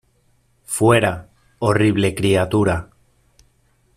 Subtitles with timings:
[0.63, 1.29] ¡Fuera,
[1.59, 2.89] horrible criatura!